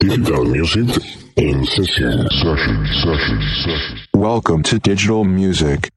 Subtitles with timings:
[0.00, 1.04] Digital music
[1.36, 2.26] in session.
[2.30, 3.98] Session, session, session.
[4.14, 5.90] Welcome to Digital Music.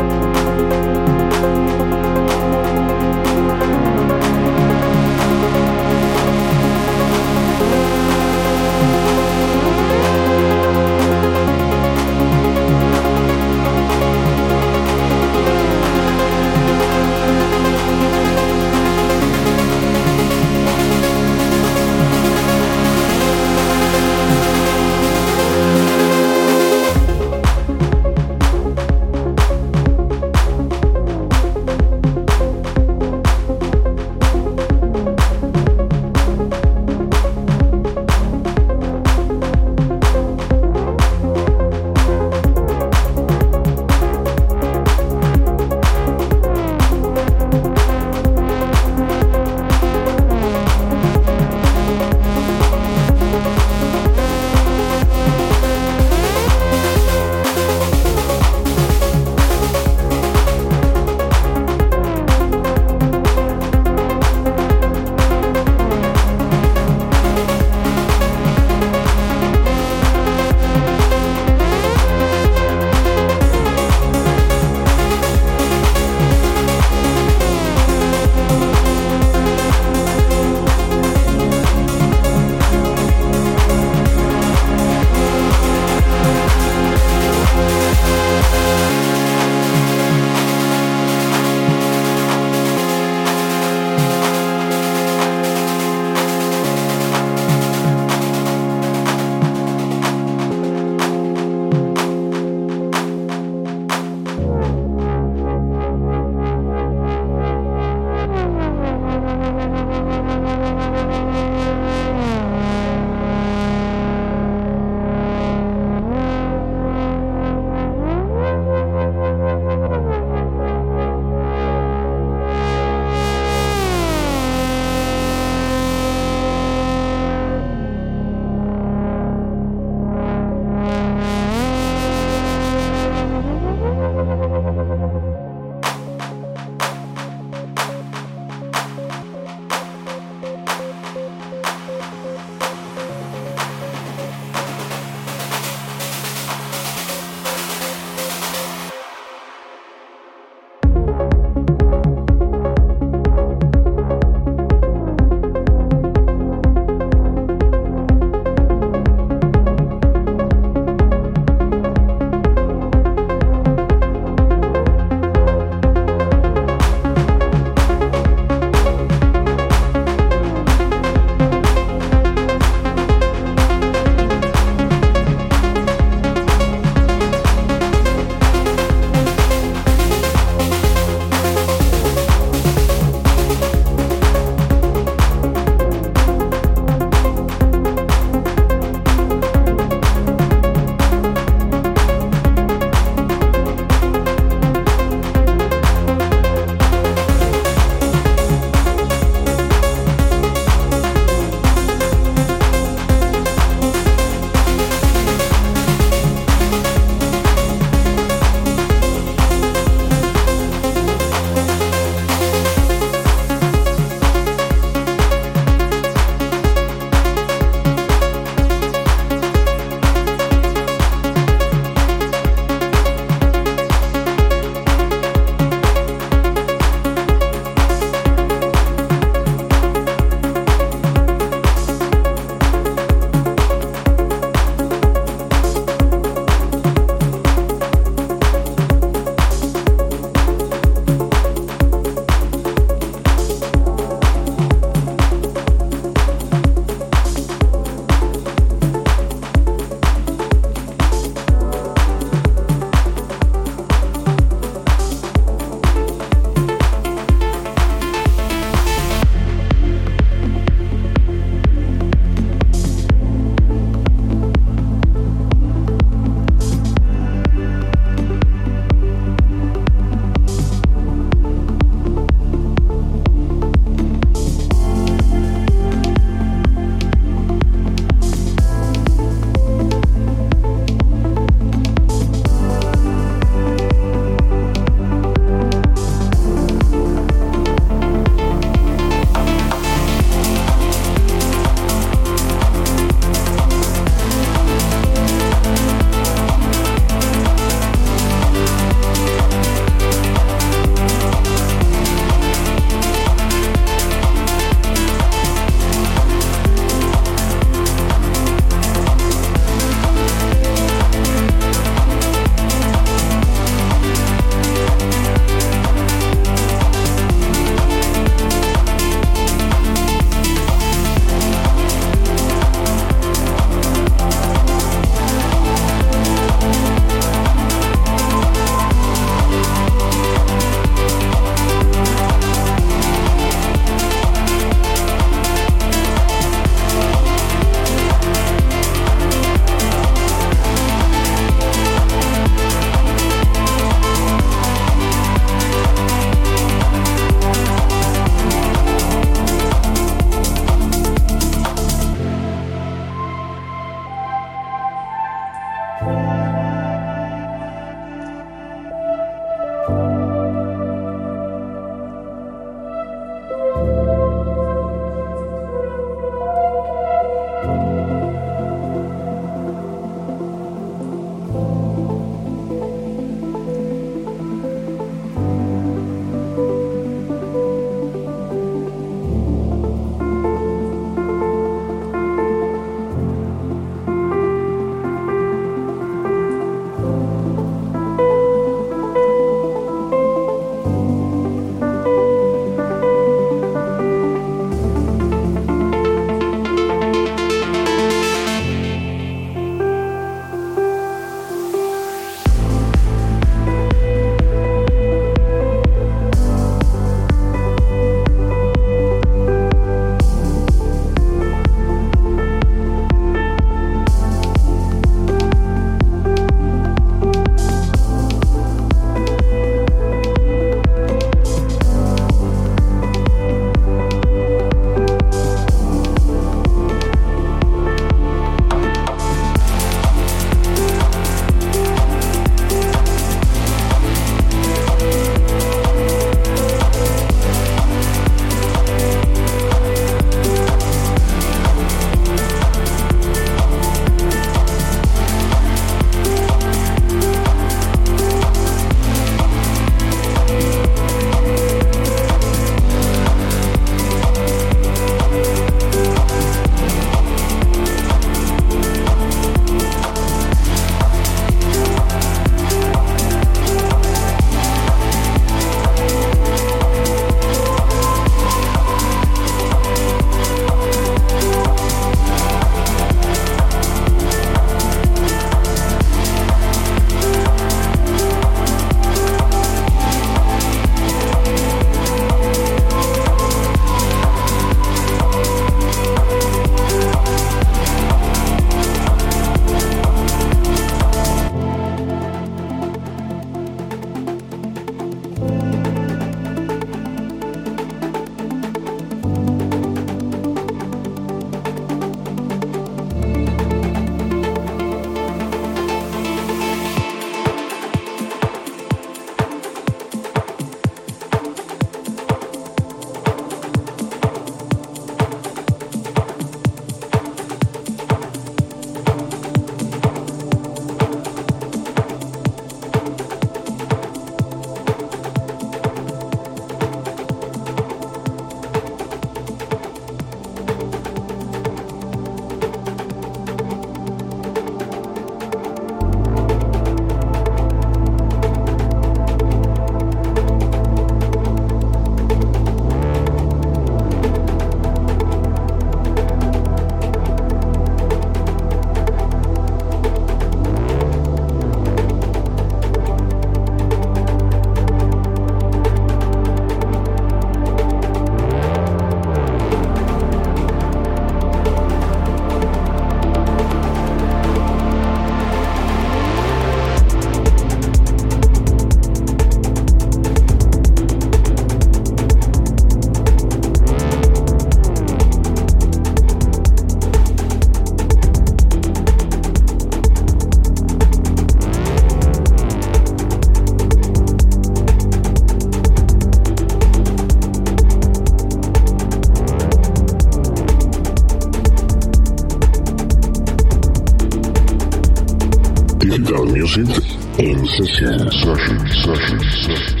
[597.67, 600.00] Session, session, session, session.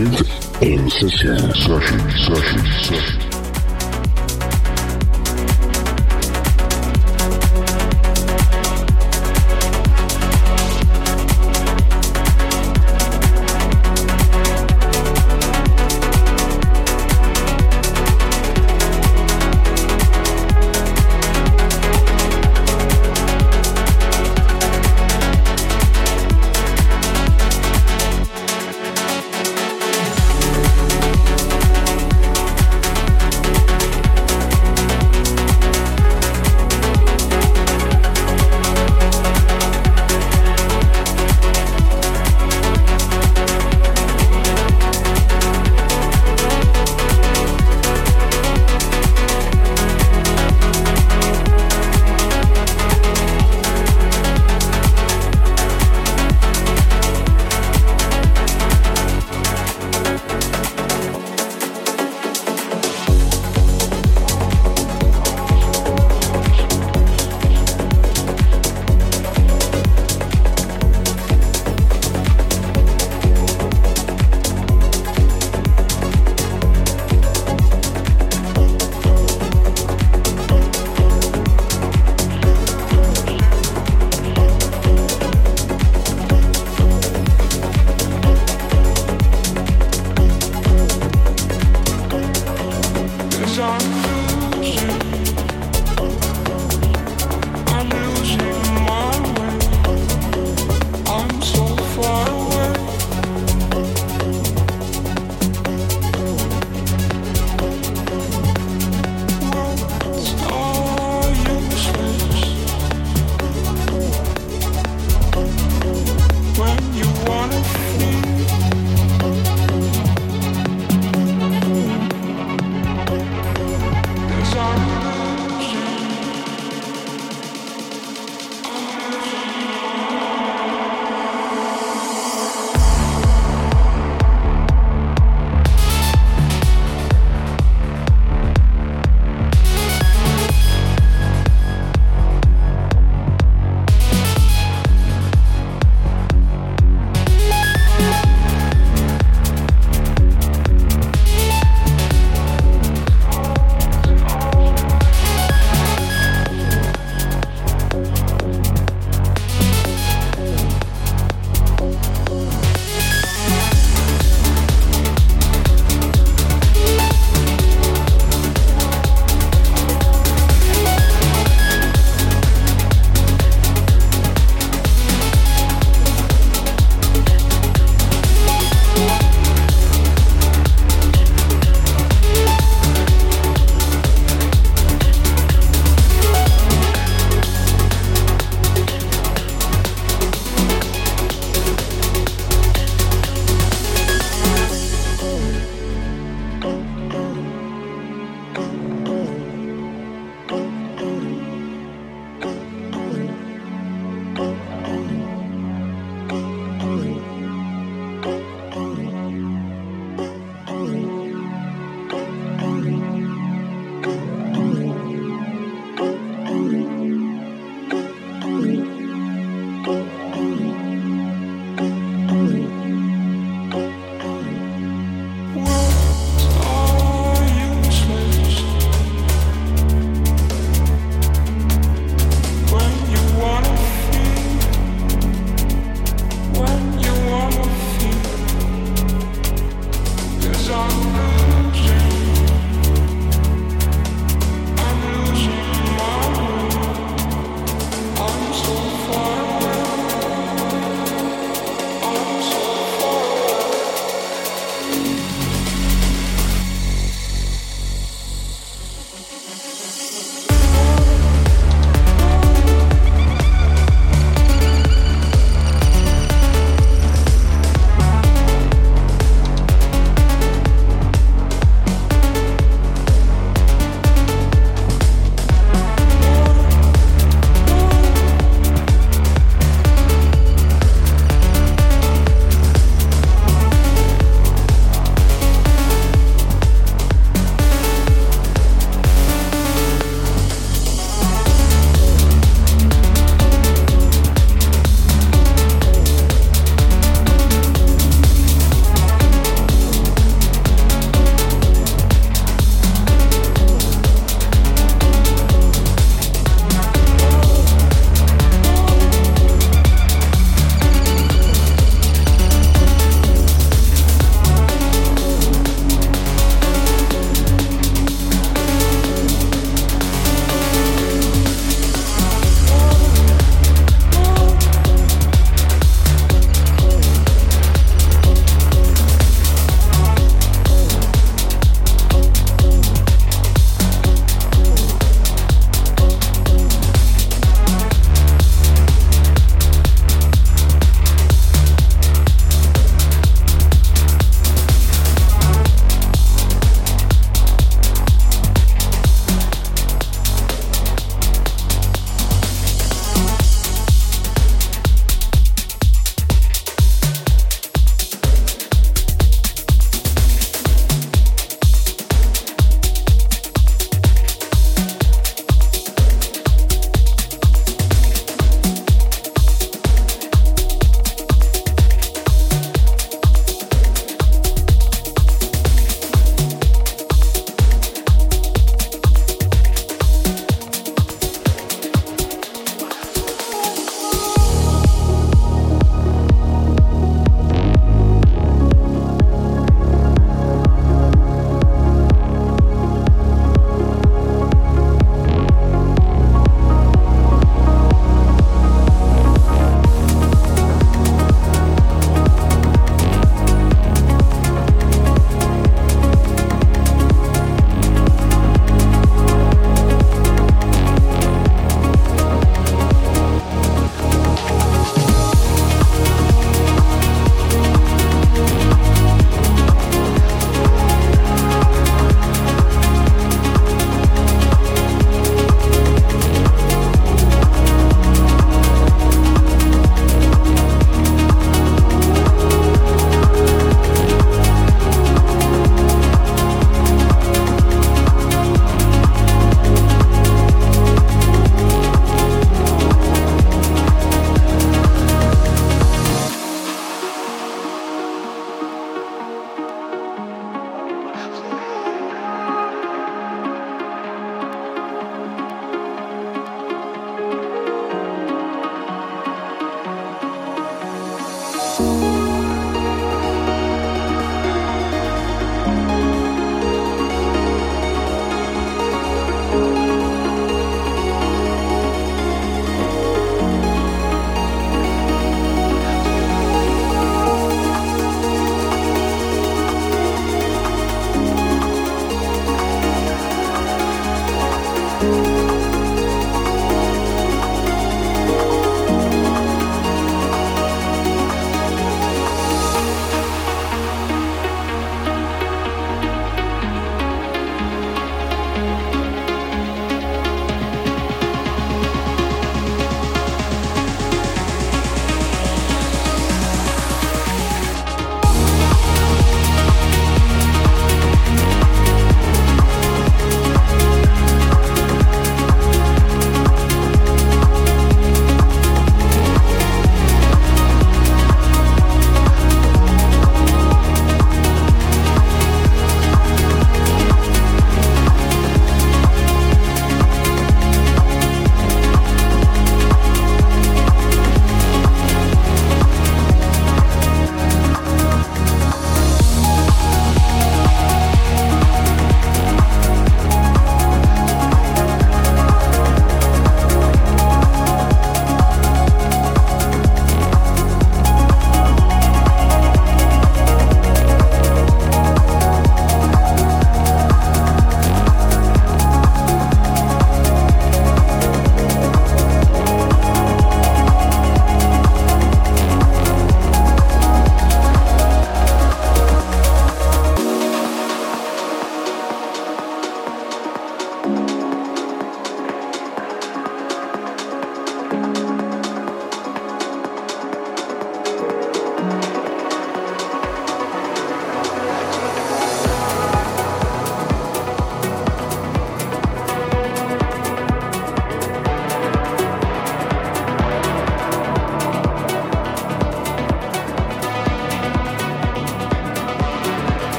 [0.00, 3.23] Music in session, session, session, session.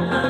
[0.00, 0.24] Amen.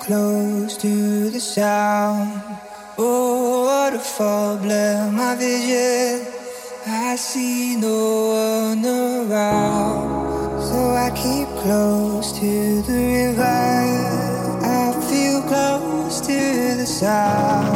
[0.00, 2.42] Close to the sound.
[2.98, 6.26] Oh, waterfall blur my vision.
[6.86, 10.62] I see no one around.
[10.62, 13.42] So I keep close to the river.
[14.62, 17.73] I feel close to the sound.